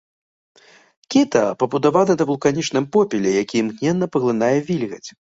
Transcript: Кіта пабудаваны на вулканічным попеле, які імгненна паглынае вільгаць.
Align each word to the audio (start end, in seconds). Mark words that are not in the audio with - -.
Кіта 1.15 1.43
пабудаваны 1.59 2.13
на 2.23 2.29
вулканічным 2.31 2.91
попеле, 2.99 3.37
які 3.43 3.55
імгненна 3.65 4.13
паглынае 4.17 4.55
вільгаць. 4.73 5.05